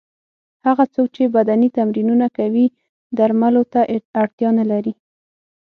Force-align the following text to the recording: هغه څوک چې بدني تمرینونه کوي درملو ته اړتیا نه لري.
هغه 0.65 0.83
څوک 0.93 1.07
چې 1.15 1.23
بدني 1.35 1.69
تمرینونه 1.77 2.27
کوي 2.37 2.65
درملو 3.17 3.63
ته 3.73 3.81
اړتیا 4.21 4.49
نه 4.59 4.65
لري. 4.71 4.93